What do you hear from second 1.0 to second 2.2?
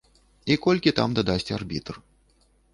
там дадасць арбітр.